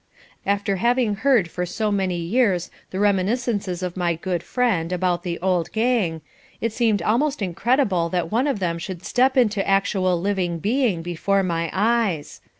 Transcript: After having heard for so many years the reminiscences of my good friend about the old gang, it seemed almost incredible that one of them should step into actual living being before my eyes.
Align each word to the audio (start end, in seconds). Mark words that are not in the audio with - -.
After 0.47 0.77
having 0.77 1.17
heard 1.17 1.47
for 1.47 1.63
so 1.63 1.91
many 1.91 2.15
years 2.15 2.71
the 2.89 2.99
reminiscences 2.99 3.83
of 3.83 3.95
my 3.95 4.15
good 4.15 4.41
friend 4.41 4.91
about 4.91 5.21
the 5.21 5.37
old 5.41 5.71
gang, 5.73 6.21
it 6.59 6.73
seemed 6.73 7.03
almost 7.03 7.39
incredible 7.39 8.09
that 8.09 8.31
one 8.31 8.47
of 8.47 8.57
them 8.57 8.79
should 8.79 9.05
step 9.05 9.37
into 9.37 9.67
actual 9.67 10.19
living 10.19 10.57
being 10.57 11.03
before 11.03 11.43
my 11.43 11.69
eyes. 11.71 12.41